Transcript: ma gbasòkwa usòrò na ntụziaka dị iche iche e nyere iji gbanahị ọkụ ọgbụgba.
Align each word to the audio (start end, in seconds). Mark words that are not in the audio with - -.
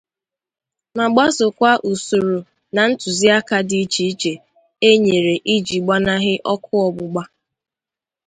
ma 0.97 1.05
gbasòkwa 1.13 1.71
usòrò 1.91 2.37
na 2.75 2.81
ntụziaka 2.89 3.57
dị 3.69 3.77
iche 3.85 4.03
iche 4.11 4.33
e 4.89 4.89
nyere 5.03 5.33
iji 5.55 5.77
gbanahị 5.85 6.33
ọkụ 6.53 6.73
ọgbụgba. 6.87 7.23